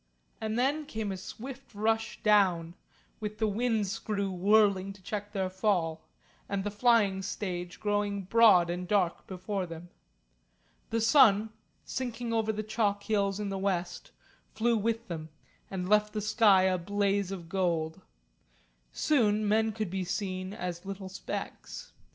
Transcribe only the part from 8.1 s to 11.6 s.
broad and dark before them. The sun,